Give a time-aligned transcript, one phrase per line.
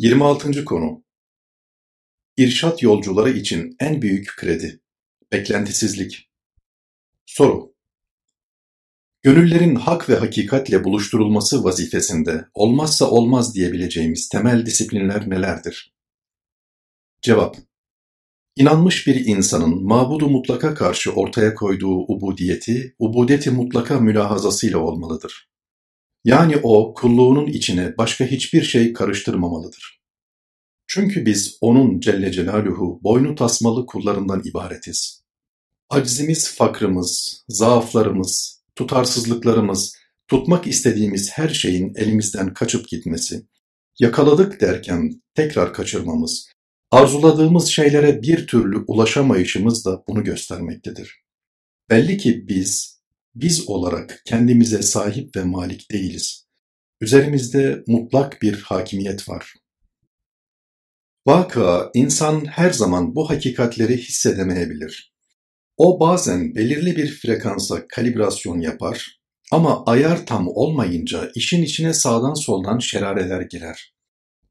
[0.00, 0.64] 26.
[0.64, 1.04] konu
[2.36, 4.80] İrşad yolcuları için en büyük kredi
[5.32, 6.30] Beklentisizlik
[7.26, 7.74] Soru
[9.22, 15.94] Gönüllerin hak ve hakikatle buluşturulması vazifesinde olmazsa olmaz diyebileceğimiz temel disiplinler nelerdir?
[17.22, 17.56] Cevap
[18.56, 25.49] İnanmış bir insanın mabudu mutlaka karşı ortaya koyduğu ubudiyeti, ubudeti mutlaka mülahazasıyla olmalıdır.
[26.24, 30.00] Yani o kulluğunun içine başka hiçbir şey karıştırmamalıdır.
[30.86, 35.22] Çünkü biz onun Celle Celaluhu boynu tasmalı kullarından ibaretiz.
[35.90, 39.96] Aczimiz, fakrımız, zaaflarımız, tutarsızlıklarımız,
[40.28, 43.46] tutmak istediğimiz her şeyin elimizden kaçıp gitmesi,
[43.98, 46.48] yakaladık derken tekrar kaçırmamız,
[46.90, 51.20] arzuladığımız şeylere bir türlü ulaşamayışımız da bunu göstermektedir.
[51.90, 52.99] Belli ki biz
[53.34, 56.46] biz olarak kendimize sahip ve malik değiliz.
[57.00, 59.54] Üzerimizde mutlak bir hakimiyet var.
[61.26, 65.14] Vaka, insan her zaman bu hakikatleri hissedemeyebilir.
[65.76, 69.20] O bazen belirli bir frekansa kalibrasyon yapar
[69.52, 73.94] ama ayar tam olmayınca işin içine sağdan soldan şerareler girer.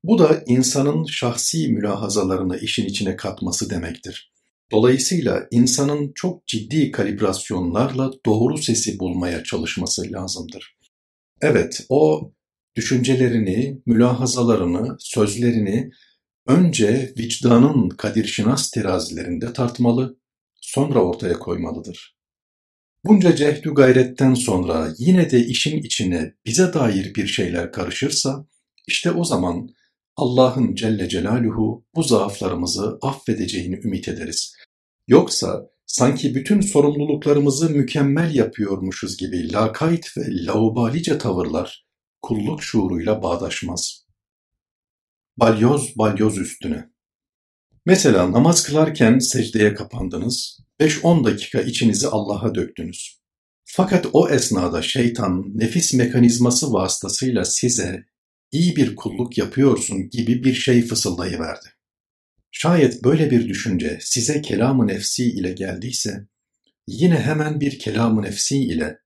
[0.03, 4.33] Bu da insanın şahsi mülahazalarını işin içine katması demektir.
[4.72, 10.78] Dolayısıyla insanın çok ciddi kalibrasyonlarla doğru sesi bulmaya çalışması lazımdır.
[11.42, 12.31] Evet, o
[12.76, 15.92] düşüncelerini, mülahazalarını, sözlerini
[16.48, 20.17] önce vicdanın kadirşinas terazilerinde tartmalı,
[20.61, 22.20] sonra ortaya koymalıdır.
[23.06, 28.45] Bunca cehdü gayretten sonra yine de işin içine bize dair bir şeyler karışırsa,
[28.88, 29.70] işte o zaman
[30.16, 34.56] Allah'ın Celle Celaluhu bu zaaflarımızı affedeceğini ümit ederiz.
[35.09, 41.85] Yoksa sanki bütün sorumluluklarımızı mükemmel yapıyormuşuz gibi lakayt ve laubalice tavırlar
[42.21, 44.05] kulluk şuuruyla bağdaşmaz.
[45.37, 46.89] Balyoz balyoz üstüne.
[47.85, 53.19] Mesela namaz kılarken secdeye kapandınız, 5-10 dakika içinizi Allah'a döktünüz.
[53.65, 58.05] Fakat o esnada şeytan nefis mekanizması vasıtasıyla size
[58.52, 61.79] iyi bir kulluk yapıyorsun gibi bir şey fısıldayıverdi.
[62.61, 66.27] Şayet böyle bir düşünce size kelam-ı nefsi ile geldiyse,
[66.87, 68.99] yine hemen bir kelam-ı nefsi ile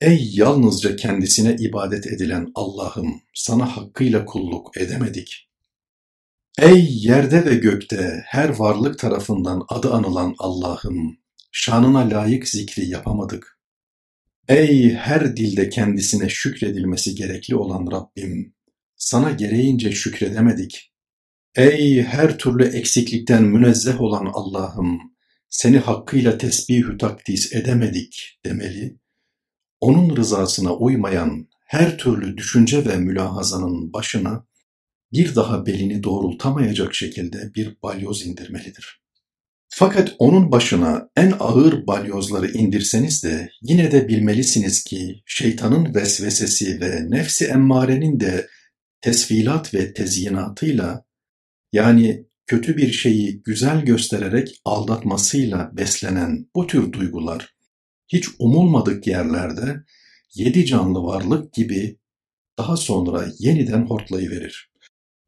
[0.00, 5.50] Ey yalnızca kendisine ibadet edilen Allah'ım sana hakkıyla kulluk edemedik.
[6.58, 11.18] Ey yerde ve gökte her varlık tarafından adı anılan Allah'ım
[11.50, 13.58] şanına layık zikri yapamadık.
[14.48, 18.54] Ey her dilde kendisine şükredilmesi gerekli olan Rabbim
[18.96, 20.91] sana gereğince şükredemedik.
[21.56, 25.00] Ey her türlü eksiklikten münezzeh olan Allah'ım,
[25.48, 28.96] seni hakkıyla tesbihü takdis edemedik demeli,
[29.80, 34.46] onun rızasına uymayan her türlü düşünce ve mülahazanın başına
[35.12, 39.02] bir daha belini doğrultamayacak şekilde bir balyoz indirmelidir.
[39.68, 47.10] Fakat onun başına en ağır balyozları indirseniz de yine de bilmelisiniz ki şeytanın vesvesesi ve
[47.10, 48.48] nefsi emmarenin de
[49.00, 51.04] tesvilat ve tezyinatıyla
[51.72, 57.54] yani kötü bir şeyi güzel göstererek aldatmasıyla beslenen bu tür duygular
[58.08, 59.84] hiç umulmadık yerlerde
[60.34, 61.98] yedi canlı varlık gibi
[62.58, 64.72] daha sonra yeniden hortlayıverir.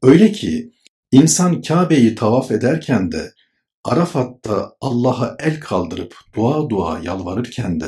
[0.01, 0.71] Öyle ki
[1.11, 3.33] insan Kabe'yi tavaf ederken de
[3.83, 7.87] Arafat'ta Allah'a el kaldırıp dua dua yalvarırken de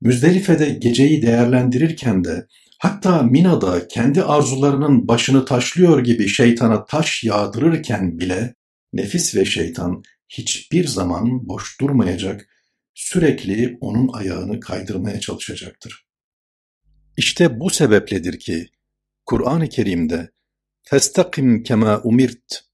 [0.00, 2.46] Müzdelife'de geceyi değerlendirirken de
[2.78, 8.54] Hatta Mina'da kendi arzularının başını taşlıyor gibi şeytana taş yağdırırken bile
[8.92, 12.48] nefis ve şeytan hiçbir zaman boş durmayacak,
[12.94, 16.06] sürekli onun ayağını kaydırmaya çalışacaktır.
[17.16, 18.68] İşte bu sebepledir ki
[19.26, 20.30] Kur'an-ı Kerim'de
[20.82, 22.64] "Festakim kema umirt"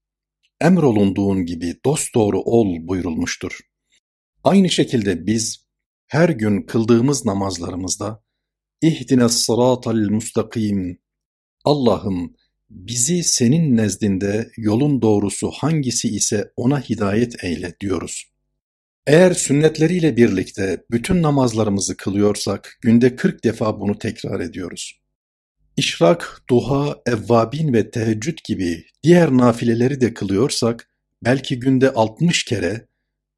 [0.61, 3.59] emrolunduğun gibi dosdoğru ol buyurulmuştur.
[4.43, 5.65] Aynı şekilde biz
[6.07, 8.23] her gün kıldığımız namazlarımızda
[8.81, 10.99] İhdines sıratal mustakim.
[11.65, 12.35] Allah'ım
[12.69, 18.25] bizi senin nezdinde yolun doğrusu hangisi ise ona hidayet eyle diyoruz.
[19.07, 25.01] Eğer sünnetleriyle birlikte bütün namazlarımızı kılıyorsak günde 40 defa bunu tekrar ediyoruz.
[25.77, 30.89] İşrak, duha, evvabin ve teheccüd gibi diğer nafileleri de kılıyorsak
[31.23, 32.87] belki günde 60 kere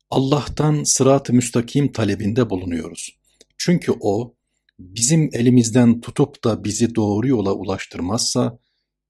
[0.10, 3.18] Allah'tan sırat-ı müstakim talebinde bulunuyoruz.
[3.58, 4.36] Çünkü O
[4.84, 8.60] bizim elimizden tutup da bizi doğru yola ulaştırmazsa,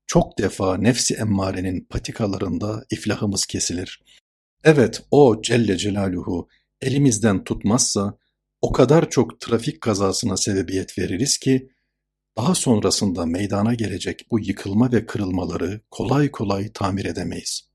[0.06, 4.02] çok defa nefsi emmarenin patikalarında iflahımız kesilir.
[4.64, 6.48] Evet o Celle Celaluhu
[6.80, 8.18] elimizden tutmazsa
[8.62, 11.68] o kadar çok trafik kazasına sebebiyet veririz ki
[12.36, 17.68] daha sonrasında meydana gelecek bu yıkılma ve kırılmaları kolay kolay tamir edemeyiz.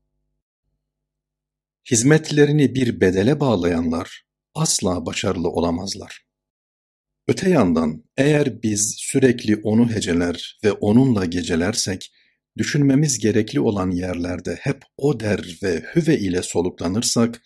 [1.90, 4.24] Hizmetlerini bir bedele bağlayanlar
[4.54, 6.29] asla başarılı olamazlar.
[7.30, 12.12] Öte yandan eğer biz sürekli onu heceler ve onunla gecelersek,
[12.58, 17.42] düşünmemiz gerekli olan yerlerde hep o der ve hüve ile soluklanırsak,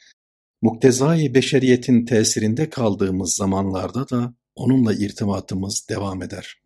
[0.62, 6.56] muktezai beşeriyetin tesirinde kaldığımız zamanlarda da onunla irtibatımız devam eder.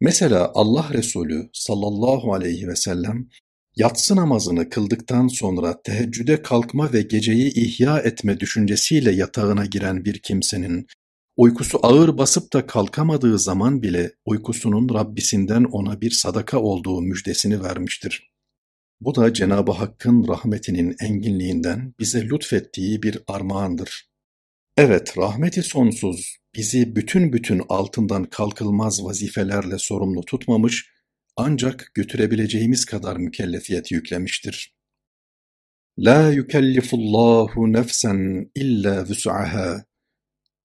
[0.00, 3.28] Mesela Allah Resulü sallallahu aleyhi ve sellem
[3.76, 10.86] yatsı namazını kıldıktan sonra teheccüde kalkma ve geceyi ihya etme düşüncesiyle yatağına giren bir kimsenin
[11.40, 18.32] uykusu ağır basıp da kalkamadığı zaman bile uykusunun Rabbisinden ona bir sadaka olduğu müjdesini vermiştir.
[19.00, 24.10] Bu da Cenab-ı Hakk'ın rahmetinin enginliğinden bize lütfettiği bir armağandır.
[24.76, 30.90] Evet, rahmeti sonsuz bizi bütün bütün altından kalkılmaz vazifelerle sorumlu tutmamış,
[31.36, 34.74] ancak götürebileceğimiz kadar mükellefiyet yüklemiştir.
[35.98, 39.89] La yukellifullahu nefsen illa vus'aha.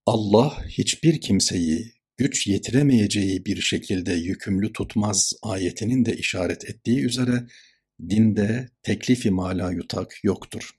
[0.06, 7.48] Allah hiçbir kimseyi güç yetiremeyeceği bir şekilde yükümlü tutmaz ayetinin de işaret ettiği üzere
[8.10, 10.70] dinde teklifi mala yutak yoktur.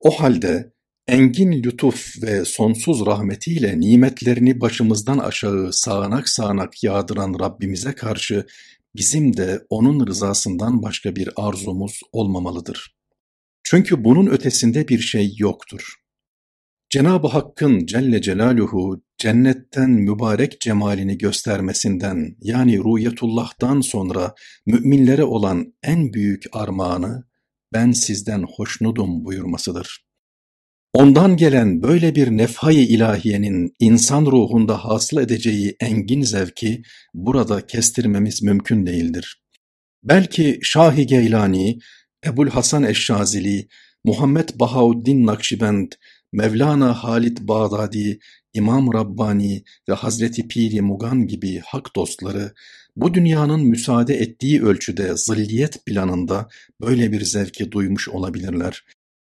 [0.00, 0.72] O halde
[1.08, 8.46] engin lütuf ve sonsuz rahmetiyle nimetlerini başımızdan aşağı sağanak sağanak yağdıran Rabbimize karşı
[8.96, 12.96] bizim de onun rızasından başka bir arzumuz olmamalıdır.
[13.62, 16.07] Çünkü bunun ötesinde bir şey yoktur.
[16.90, 24.34] Cenab-ı Hakk'ın Celle Celaluhu cennetten mübarek cemalini göstermesinden yani ruhiyetullah'tan sonra
[24.66, 27.24] müminlere olan en büyük armağanı
[27.72, 30.04] ben sizden hoşnudum buyurmasıdır.
[30.92, 36.82] Ondan gelen böyle bir nefhay ilahiyenin insan ruhunda hasıl edeceği engin zevki
[37.14, 39.42] burada kestirmemiz mümkün değildir.
[40.02, 41.78] Belki Şah-ı Geylani,
[42.26, 43.68] Ebul Hasan Eşşazili,
[44.04, 45.92] Muhammed Bahauddin Nakşibend,
[46.31, 48.19] Mevlana Halid Bağdadi,
[48.53, 52.53] İmam Rabbani ve Hazreti Piri Mugan gibi hak dostları
[52.95, 56.47] bu dünyanın müsaade ettiği ölçüde zilliyet planında
[56.81, 58.83] böyle bir zevki duymuş olabilirler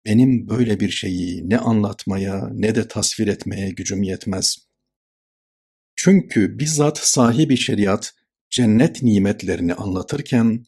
[0.09, 4.57] benim böyle bir şeyi ne anlatmaya ne de tasvir etmeye gücüm yetmez.
[5.97, 8.15] Çünkü bizzat sahibi şeriat
[8.51, 10.65] cennet nimetlerini anlatırken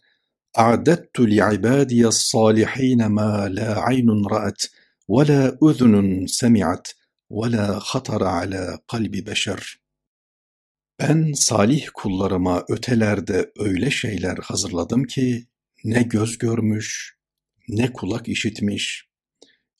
[0.56, 4.68] اَعْدَدْتُ لِعِبَادِيَ الصَّالِح۪ينَ مَا لَا عَيْنٌ رَأَتْ
[5.14, 5.94] وَلَا اُذُنٌ
[6.40, 6.86] سَمِعَتْ
[7.30, 9.76] وَلَا خَطَرَ عَلَى قَلْبِ بَشَرٍ
[11.00, 15.46] Ben salih kullarıma ötelerde öyle şeyler hazırladım ki
[15.84, 17.16] ne göz görmüş,
[17.68, 19.10] ne kulak işitmiş,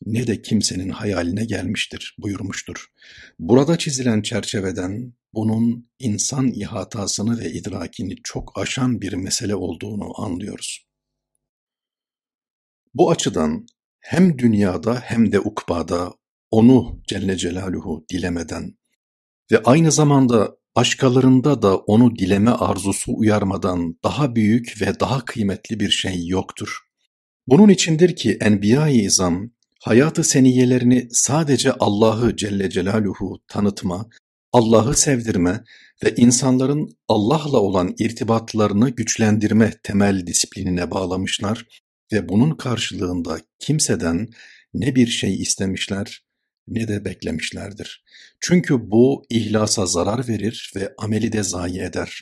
[0.06, 2.86] ne de kimsenin hayaline gelmiştir buyurmuştur.
[3.38, 10.86] Burada çizilen çerçeveden bunun insan ihatasını ve idrakini çok aşan bir mesele olduğunu anlıyoruz.
[12.94, 13.66] Bu açıdan
[14.05, 16.13] hem dünyada hem de ukbada
[16.51, 18.77] onu Celle Celaluhu dilemeden
[19.51, 25.89] ve aynı zamanda başkalarında da onu dileme arzusu uyarmadan daha büyük ve daha kıymetli bir
[25.89, 26.77] şey yoktur.
[27.47, 29.49] Bunun içindir ki Enbiya-i İzam
[29.83, 34.09] hayatı seniyelerini sadece Allah'ı Celle Celaluhu tanıtma,
[34.53, 35.63] Allah'ı sevdirme
[36.03, 41.65] ve insanların Allah'la olan irtibatlarını güçlendirme temel disiplinine bağlamışlar
[42.13, 44.27] ve bunun karşılığında kimseden
[44.73, 46.25] ne bir şey istemişler
[46.67, 48.03] ne de beklemişlerdir.
[48.39, 52.21] Çünkü bu ihlasa zarar verir ve ameli de zayi eder.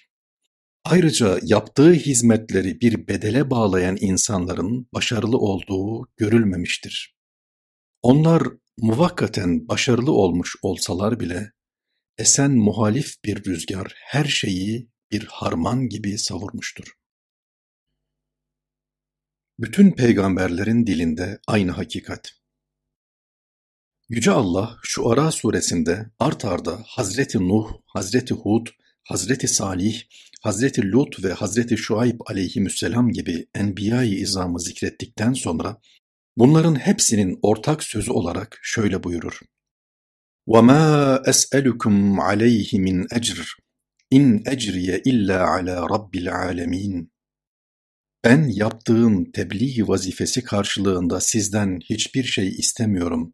[0.85, 7.15] Ayrıca yaptığı hizmetleri bir bedele bağlayan insanların başarılı olduğu görülmemiştir.
[8.01, 8.43] Onlar
[8.77, 11.51] muvakkaten başarılı olmuş olsalar bile,
[12.17, 16.93] esen muhalif bir rüzgar her şeyi bir harman gibi savurmuştur
[19.58, 22.32] Bütün peygamberlerin dilinde aynı hakikat.
[24.08, 28.66] Yüce Allah şu Ara suresinde art arda Hazreti Nuh, Hazreti Hud,
[29.04, 30.02] Hazreti Salih,
[30.40, 35.80] Hazreti Lut ve Hazreti Şuayb aleyhisselam gibi enbiya-i izamı zikrettikten sonra
[36.38, 39.40] Bunların hepsinin ortak sözü olarak şöyle buyurur.
[40.48, 40.84] وَمَا
[41.30, 43.38] أَسْأَلُكُمْ عَلَيْهِ مِنْ اَجْرٍ
[44.12, 46.94] اِنْ اَجْرِيَ اِلَّا عَلَى رَبِّ الْعَالَمِينَ
[48.23, 53.33] ben yaptığım tebliğ vazifesi karşılığında sizden hiçbir şey istemiyorum.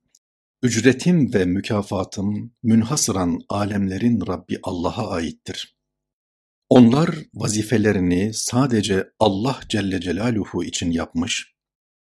[0.64, 5.78] Ücretim ve mükafatım münhasıran alemlerin Rabbi Allah'a aittir.
[6.70, 11.54] Onlar vazifelerini sadece Allah Celle Celaluhu için yapmış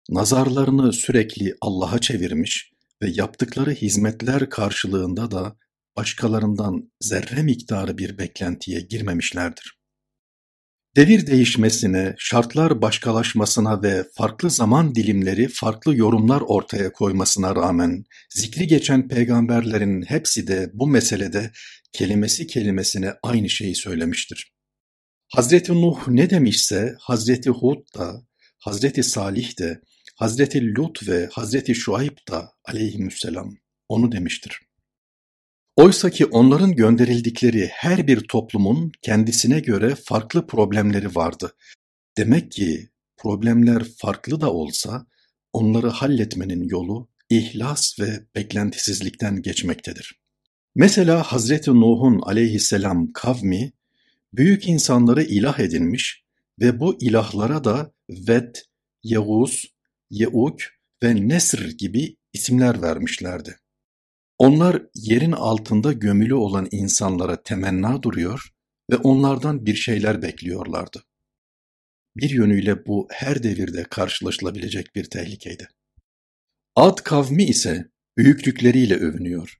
[0.09, 5.55] Nazarlarını sürekli Allah'a çevirmiş ve yaptıkları hizmetler karşılığında da
[5.97, 9.84] başkalarından zerre miktarı bir beklentiye girmemişlerdir.
[10.95, 19.07] Devir değişmesine, şartlar başkalaşmasına ve farklı zaman dilimleri farklı yorumlar ortaya koymasına rağmen zikri geçen
[19.07, 21.51] peygamberlerin hepsi de bu meselede
[21.93, 24.53] kelimesi kelimesine aynı şeyi söylemiştir.
[25.33, 28.21] Hazreti Nuh ne demişse Hazreti Hud da,
[28.59, 29.81] Hazreti Salih de,
[30.15, 33.55] Hazreti Lut ve Hazreti Şuayb da aleyhisselam
[33.89, 34.64] onu demiştir.
[35.75, 41.55] Oysaki onların gönderildikleri her bir toplumun kendisine göre farklı problemleri vardı.
[42.17, 45.05] Demek ki problemler farklı da olsa
[45.53, 50.19] onları halletmenin yolu ihlas ve beklentisizlikten geçmektedir.
[50.75, 53.73] Mesela Hazreti Nuh'un aleyhisselam kavmi
[54.33, 56.23] büyük insanları ilah edinmiş
[56.59, 58.55] ve bu ilahlara da Ved,
[59.03, 59.65] Yevuz,
[60.09, 60.59] Yeuk
[61.03, 63.55] ve Nesr gibi isimler vermişlerdi.
[64.37, 68.49] Onlar yerin altında gömülü olan insanlara temenna duruyor
[68.91, 71.03] ve onlardan bir şeyler bekliyorlardı.
[72.17, 75.67] Bir yönüyle bu her devirde karşılaşılabilecek bir tehlikeydi.
[76.75, 79.57] Ad kavmi ise büyüklükleriyle övünüyor.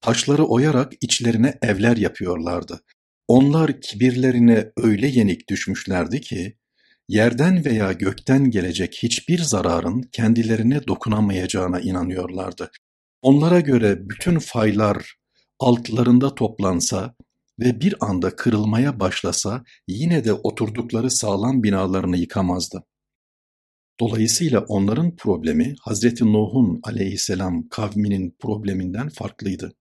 [0.00, 2.80] Taşları oyarak içlerine evler yapıyorlardı.
[3.28, 6.56] Onlar kibirlerine öyle yenik düşmüşlerdi ki,
[7.08, 12.70] yerden veya gökten gelecek hiçbir zararın kendilerine dokunamayacağına inanıyorlardı.
[13.22, 15.14] Onlara göre bütün faylar
[15.58, 17.14] altlarında toplansa
[17.60, 22.84] ve bir anda kırılmaya başlasa yine de oturdukları sağlam binalarını yıkamazdı.
[24.00, 29.72] Dolayısıyla onların problemi Hazreti Nuh'un aleyhisselam kavminin probleminden farklıydı.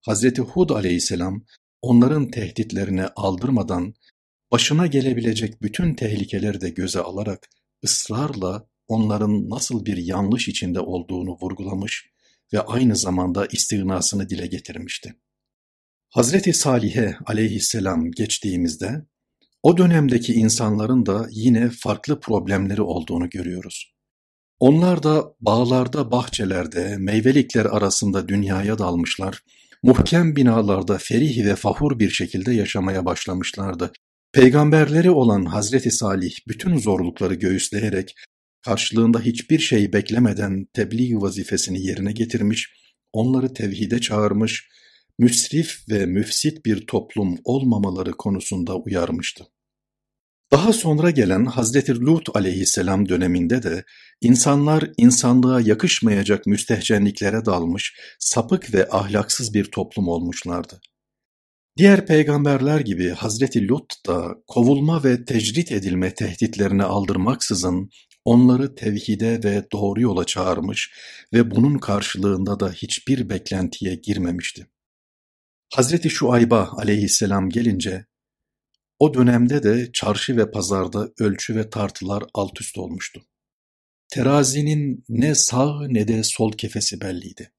[0.00, 1.44] Hazreti Hud aleyhisselam
[1.82, 3.94] onların tehditlerine aldırmadan
[4.52, 7.48] başına gelebilecek bütün tehlikeleri de göze alarak
[7.84, 12.11] ısrarla onların nasıl bir yanlış içinde olduğunu vurgulamış
[12.52, 15.14] ve aynı zamanda istirnasını dile getirmişti.
[16.10, 19.06] Hazreti Salih'e aleyhisselam geçtiğimizde
[19.62, 23.92] o dönemdeki insanların da yine farklı problemleri olduğunu görüyoruz.
[24.60, 29.42] Onlar da bağlarda, bahçelerde, meyvelikler arasında dünyaya dalmışlar,
[29.82, 33.92] muhkem binalarda ferih ve fahur bir şekilde yaşamaya başlamışlardı.
[34.32, 38.14] Peygamberleri olan Hazreti Salih bütün zorlukları göğüsleyerek
[38.64, 42.72] karşılığında hiçbir şey beklemeden tebliğ vazifesini yerine getirmiş,
[43.12, 44.68] onları tevhide çağırmış,
[45.18, 49.44] müsrif ve müfsit bir toplum olmamaları konusunda uyarmıştı.
[50.52, 53.84] Daha sonra gelen Hazreti Lut aleyhisselam döneminde de
[54.20, 60.80] insanlar insanlığa yakışmayacak müstehcenliklere dalmış, sapık ve ahlaksız bir toplum olmuşlardı.
[61.76, 67.90] Diğer peygamberler gibi Hazreti Lut da kovulma ve tecrit edilme tehditlerine aldırmaksızın
[68.24, 70.92] onları tevhide ve doğru yola çağırmış
[71.32, 74.66] ve bunun karşılığında da hiçbir beklentiye girmemişti.
[75.74, 78.06] Hazreti Şuayba aleyhisselam gelince,
[78.98, 83.22] o dönemde de çarşı ve pazarda ölçü ve tartılar alt üst olmuştu.
[84.08, 87.52] Terazinin ne sağ ne de sol kefesi belliydi.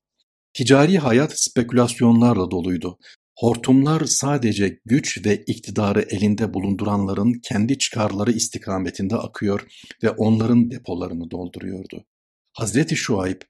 [0.54, 2.98] Ticari hayat spekülasyonlarla doluydu.
[3.36, 9.68] Hortumlar sadece güç ve iktidarı elinde bulunduranların kendi çıkarları istikametinde akıyor
[10.04, 12.06] ve onların depolarını dolduruyordu.
[12.54, 13.42] Hazreti Şuayb,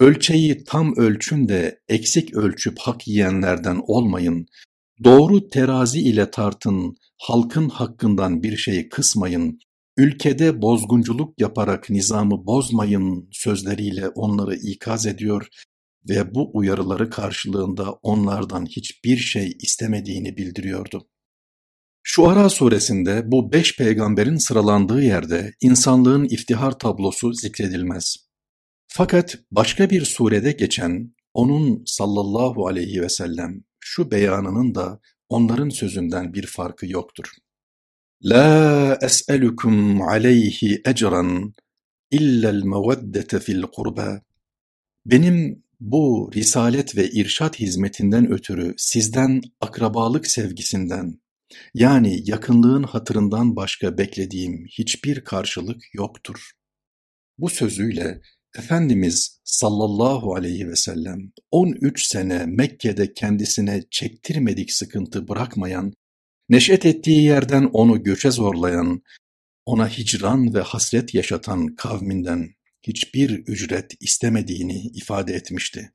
[0.00, 4.46] ölçeyi tam ölçün de eksik ölçüp hak yiyenlerden olmayın,
[5.04, 9.58] doğru terazi ile tartın, halkın hakkından bir şey kısmayın,
[9.96, 15.48] ülkede bozgunculuk yaparak nizamı bozmayın sözleriyle onları ikaz ediyor
[16.08, 21.08] ve bu uyarıları karşılığında onlardan hiçbir şey istemediğini bildiriyordu.
[22.02, 28.16] Şu Ara suresinde bu beş peygamberin sıralandığı yerde insanlığın iftihar tablosu zikredilmez.
[28.88, 36.34] Fakat başka bir surede geçen onun sallallahu aleyhi ve sellem şu beyanının da onların sözünden
[36.34, 37.26] bir farkı yoktur.
[38.24, 41.52] La es'elukum aleyhi ecran
[42.10, 44.20] illel meveddete fil kurba.
[45.06, 51.20] Benim bu risalet ve irşat hizmetinden ötürü sizden akrabalık sevgisinden,
[51.74, 56.50] yani yakınlığın hatırından başka beklediğim hiçbir karşılık yoktur.
[57.38, 58.20] Bu sözüyle
[58.58, 65.92] Efendimiz sallallahu aleyhi ve sellem 13 sene Mekke'de kendisine çektirmedik sıkıntı bırakmayan,
[66.48, 69.02] neşet ettiği yerden onu göçe zorlayan,
[69.66, 72.48] ona hicran ve hasret yaşatan kavminden
[72.86, 75.92] hiçbir ücret istemediğini ifade etmişti.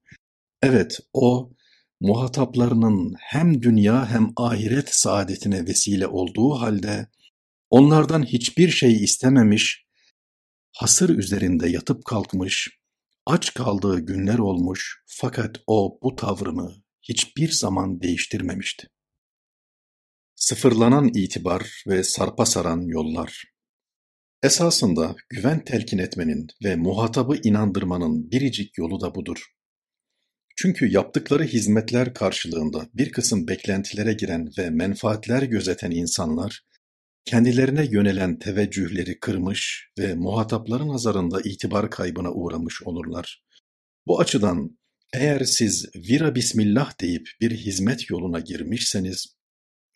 [0.61, 1.51] Evet, o
[1.99, 7.07] muhataplarının hem dünya hem ahiret saadetine vesile olduğu halde
[7.69, 9.85] onlardan hiçbir şey istememiş,
[10.77, 12.69] hasır üzerinde yatıp kalkmış,
[13.25, 18.87] aç kaldığı günler olmuş fakat o bu tavrını hiçbir zaman değiştirmemişti.
[20.35, 23.50] Sıfırlanan itibar ve sarpa saran yollar.
[24.43, 29.45] Esasında güven telkin etmenin ve muhatabı inandırmanın biricik yolu da budur.
[30.55, 36.61] Çünkü yaptıkları hizmetler karşılığında bir kısım beklentilere giren ve menfaatler gözeten insanlar,
[37.25, 43.43] kendilerine yönelen teveccühleri kırmış ve muhatapların nazarında itibar kaybına uğramış olurlar.
[44.07, 44.77] Bu açıdan
[45.13, 49.35] eğer siz vira bismillah deyip bir hizmet yoluna girmişseniz,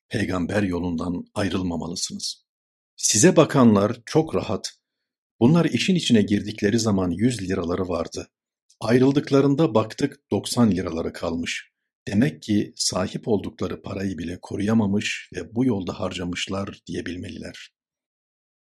[0.09, 2.44] peygamber yolundan ayrılmamalısınız.
[2.97, 4.71] Size bakanlar çok rahat,
[5.39, 8.27] bunlar işin içine girdikleri zaman yüz liraları vardı.
[8.79, 11.71] Ayrıldıklarında baktık doksan liraları kalmış.
[12.07, 17.69] Demek ki sahip oldukları parayı bile koruyamamış ve bu yolda harcamışlar diyebilmeliler.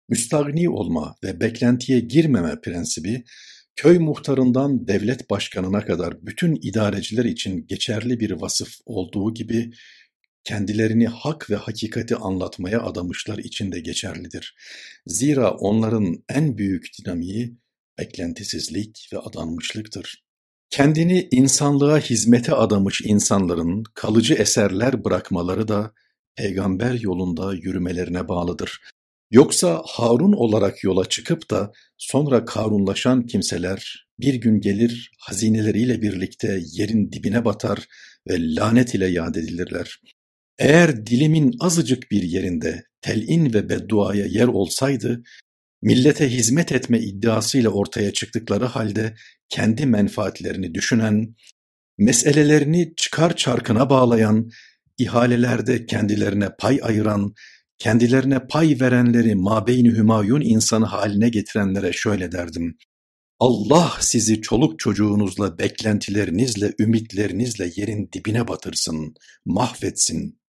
[0.09, 3.25] Müstagni olma ve beklentiye girmeme prensibi,
[3.77, 9.71] köy muhtarından devlet başkanına kadar bütün idareciler için geçerli bir vasıf olduğu gibi,
[10.45, 14.55] kendilerini hak ve hakikati anlatmaya adamışlar için de geçerlidir.
[15.07, 17.57] Zira onların en büyük dinamiği
[17.99, 20.25] beklentisizlik ve adanmışlıktır.
[20.71, 25.93] Kendini insanlığa hizmete adamış insanların kalıcı eserler bırakmaları da
[26.37, 28.81] peygamber yolunda yürümelerine bağlıdır.
[29.31, 37.13] Yoksa Harun olarak yola çıkıp da sonra Karunlaşan kimseler bir gün gelir hazineleriyle birlikte yerin
[37.13, 37.87] dibine batar
[38.29, 40.01] ve lanet ile yad edilirler.
[40.59, 45.23] Eğer dilimin azıcık bir yerinde telin ve bedduaya yer olsaydı,
[45.83, 49.15] millete hizmet etme iddiasıyla ortaya çıktıkları halde
[49.49, 51.35] kendi menfaatlerini düşünen,
[51.99, 54.51] meselelerini çıkar çarkına bağlayan,
[54.99, 57.35] ihalelerde kendilerine pay ayıran,
[57.79, 62.77] kendilerine pay verenleri mabeyni hümayun insanı haline getirenlere şöyle derdim.
[63.41, 70.42] Allah sizi çoluk çocuğunuzla, beklentilerinizle, ümitlerinizle yerin dibine batırsın, mahvetsin.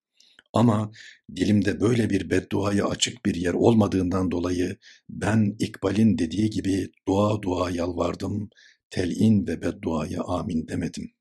[0.53, 0.91] Ama
[1.35, 4.77] dilimde böyle bir bedduaya açık bir yer olmadığından dolayı
[5.09, 8.49] ben İkbal'in dediği gibi dua dua yalvardım,
[8.89, 11.11] telin ve bedduaya amin demedim.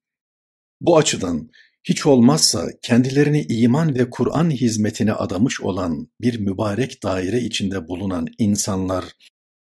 [0.80, 1.50] Bu açıdan
[1.84, 9.04] hiç olmazsa kendilerini iman ve Kur'an hizmetine adamış olan bir mübarek daire içinde bulunan insanlar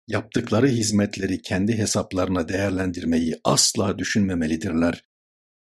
[0.08, 5.07] yaptıkları hizmetleri kendi hesaplarına değerlendirmeyi asla düşünmemelidirler.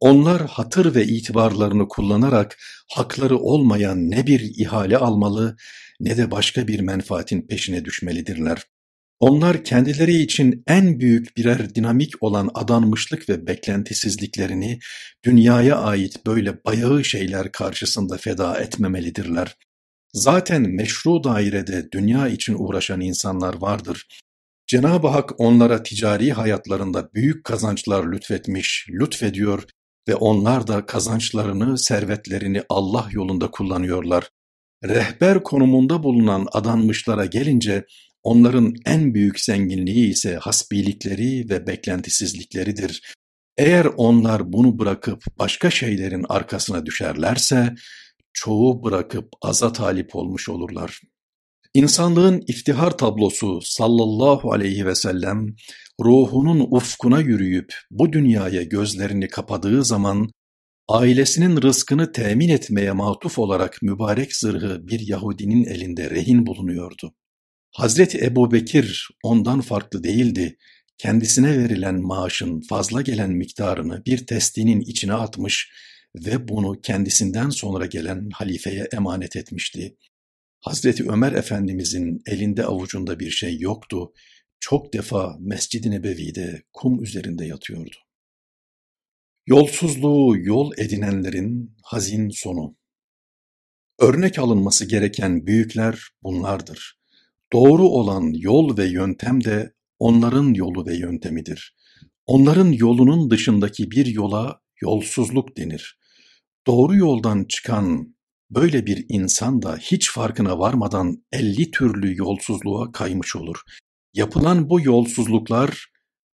[0.01, 2.59] Onlar hatır ve itibarlarını kullanarak
[2.93, 5.57] hakları olmayan ne bir ihale almalı
[6.01, 8.63] ne de başka bir menfaatin peşine düşmelidirler.
[9.21, 14.79] Onlar kendileri için en büyük birer dinamik olan adanmışlık ve beklentisizliklerini
[15.25, 19.57] dünyaya ait böyle bayağı şeyler karşısında feda etmemelidirler.
[20.13, 24.07] Zaten meşru dairede dünya için uğraşan insanlar vardır.
[24.67, 29.63] Cenab-ı Hak onlara ticari hayatlarında büyük kazançlar lütfetmiş, lütfediyor
[30.09, 34.31] ve onlar da kazançlarını, servetlerini Allah yolunda kullanıyorlar.
[34.85, 37.85] Rehber konumunda bulunan adanmışlara gelince
[38.23, 43.15] onların en büyük zenginliği ise hasbilikleri ve beklentisizlikleridir.
[43.57, 47.75] Eğer onlar bunu bırakıp başka şeylerin arkasına düşerlerse
[48.33, 51.01] çoğu bırakıp aza talip olmuş olurlar.
[51.75, 55.57] İnsanlığın iftihar tablosu sallallahu aleyhi ve sellem
[56.05, 60.31] ruhunun ufkuna yürüyüp bu dünyaya gözlerini kapadığı zaman
[60.89, 67.15] ailesinin rızkını temin etmeye matuf olarak mübarek zırhı bir Yahudinin elinde rehin bulunuyordu.
[67.73, 70.57] Hazreti Ebu Bekir ondan farklı değildi.
[70.99, 75.71] Kendisine verilen maaşın fazla gelen miktarını bir testinin içine atmış
[76.15, 79.97] ve bunu kendisinden sonra gelen halifeye emanet etmişti.
[80.61, 84.13] Hazreti Ömer Efendimizin elinde avucunda bir şey yoktu.
[84.61, 87.97] Çok defa Mescid-i Nebevi'de kum üzerinde yatıyordu.
[89.47, 92.77] Yolsuzluğu yol edinenlerin hazin sonu.
[93.99, 96.99] Örnek alınması gereken büyükler bunlardır.
[97.53, 101.77] Doğru olan yol ve yöntem de onların yolu ve yöntemidir.
[102.27, 105.99] Onların yolunun dışındaki bir yola yolsuzluk denir.
[106.67, 108.17] Doğru yoldan çıkan
[108.51, 113.57] böyle bir insan da hiç farkına varmadan elli türlü yolsuzluğa kaymış olur.
[114.17, 115.87] Yapılan bu yolsuzluklar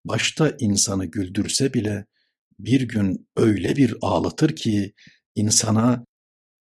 [0.05, 2.05] başta insanı güldürse bile
[2.59, 4.93] bir gün öyle bir ağlatır ki
[5.35, 6.05] insana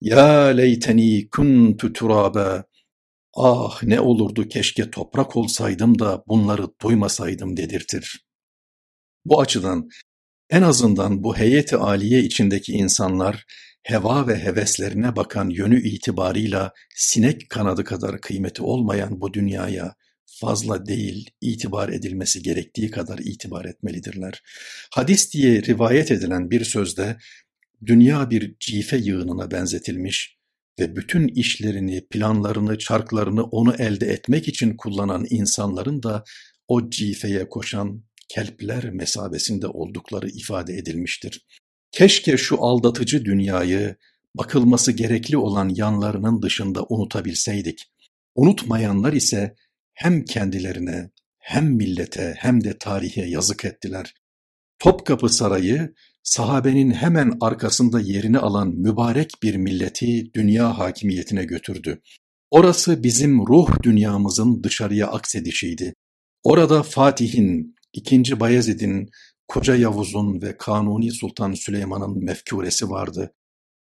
[0.00, 2.64] ya leyteni kuntu turabe
[3.37, 8.26] ah ne olurdu keşke toprak olsaydım da bunları duymasaydım dedirtir.
[9.24, 9.88] Bu açıdan
[10.50, 13.44] en azından bu heyeti aliye içindeki insanlar
[13.83, 19.97] heva ve heveslerine bakan yönü itibarıyla sinek kanadı kadar kıymeti olmayan bu dünyaya
[20.28, 24.42] fazla değil, itibar edilmesi gerektiği kadar itibar etmelidirler.
[24.94, 27.16] Hadis diye rivayet edilen bir sözde
[27.86, 30.38] dünya bir cife yığınına benzetilmiş
[30.80, 36.24] ve bütün işlerini, planlarını, çarklarını onu elde etmek için kullanan insanların da
[36.68, 41.46] o cifeye koşan kelpler mesabesinde oldukları ifade edilmiştir.
[41.92, 43.96] Keşke şu aldatıcı dünyayı
[44.34, 47.84] bakılması gerekli olan yanlarının dışında unutabilseydik.
[48.34, 49.54] Unutmayanlar ise
[49.98, 54.14] hem kendilerine hem millete hem de tarihe yazık ettiler.
[54.78, 62.00] Topkapı Sarayı sahabenin hemen arkasında yerini alan mübarek bir milleti dünya hakimiyetine götürdü.
[62.50, 65.94] Orası bizim ruh dünyamızın dışarıya aksedişiydi.
[66.42, 68.40] Orada Fatih'in, II.
[68.40, 69.11] Bayezid'in,
[69.48, 73.34] Koca Yavuz'un ve Kanuni Sultan Süleyman'ın mefkuresi vardı.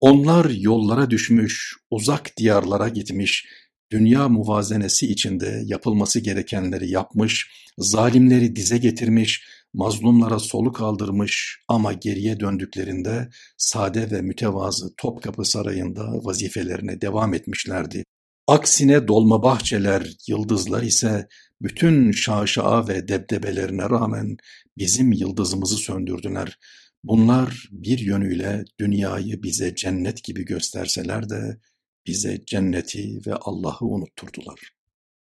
[0.01, 3.45] Onlar yollara düşmüş, uzak diyarlara gitmiş,
[3.91, 13.29] dünya muvazenesi içinde yapılması gerekenleri yapmış, zalimleri dize getirmiş, mazlumlara soluk aldırmış ama geriye döndüklerinde
[13.57, 18.03] sade ve mütevazı Topkapı Sarayı'nda vazifelerine devam etmişlerdi.
[18.47, 21.27] Aksine dolma bahçeler, yıldızlar ise
[21.61, 24.37] bütün şaşaa ve debdebelerine rağmen
[24.77, 26.57] bizim yıldızımızı söndürdüler.
[27.03, 31.57] Bunlar bir yönüyle dünyayı bize cennet gibi gösterseler de
[32.07, 34.78] bize cenneti ve Allah'ı unutturdular.